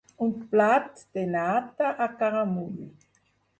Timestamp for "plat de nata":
0.53-1.93